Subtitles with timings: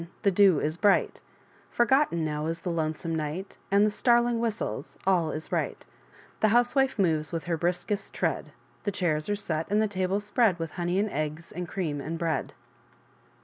[0.23, 1.21] The Dew is bright;
[1.69, 5.81] Forgotten now 9 Is the lonesome iV/^g'A^ And the i*^<zr/m^ whistles, All is rigbt^
[6.39, 8.51] The Mouse wife moves With her briskest tread
[8.83, 11.67] The Chairs at e se t, And the table spread 3 ^^\\^\ Honey and&^J And
[11.67, 13.31] Cream and Bread, VI.